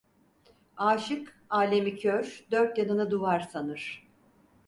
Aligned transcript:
Aşık 0.77 1.39
alemi 1.49 1.95
kör, 1.95 2.45
dört 2.51 2.77
yanını 2.77 3.11
duvar 3.11 3.39
sanır. 3.39 4.07